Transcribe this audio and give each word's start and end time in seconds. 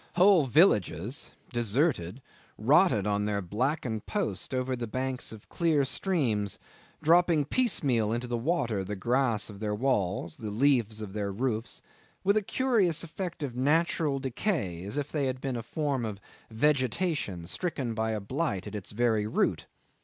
Whole 0.15 0.47
villages, 0.47 1.35
deserted, 1.53 2.23
rotted 2.57 3.05
on 3.05 3.25
their 3.25 3.39
blackened 3.39 4.07
posts 4.07 4.51
over 4.51 4.75
the 4.75 4.87
banks 4.87 5.31
of 5.31 5.47
clear 5.47 5.85
streams, 5.85 6.57
dropping 7.03 7.45
piecemeal 7.45 8.11
into 8.11 8.25
the 8.25 8.35
water 8.35 8.83
the 8.83 8.95
grass 8.95 9.47
of 9.47 9.59
their 9.59 9.75
walls, 9.75 10.37
the 10.37 10.49
leaves 10.49 11.03
of 11.03 11.13
their 11.13 11.31
roofs, 11.31 11.83
with 12.23 12.35
a 12.35 12.41
curious 12.41 13.03
effect 13.03 13.43
of 13.43 13.55
natural 13.55 14.17
decay 14.17 14.83
as 14.85 14.97
if 14.97 15.11
they 15.11 15.27
had 15.27 15.39
been 15.39 15.55
a 15.55 15.61
form 15.61 16.03
of 16.03 16.19
vegetation 16.49 17.45
stricken 17.45 17.93
by 17.93 18.09
a 18.09 18.19
blight 18.19 18.65
at 18.65 18.73
its 18.73 18.89
very 18.89 19.27
root. 19.27 19.67